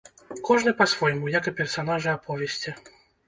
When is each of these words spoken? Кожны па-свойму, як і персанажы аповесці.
Кожны 0.47 0.71
па-свойму, 0.79 1.29
як 1.35 1.49
і 1.51 1.53
персанажы 1.61 2.09
аповесці. 2.17 2.75